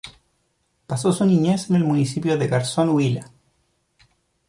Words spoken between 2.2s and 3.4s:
de Garzón Huila.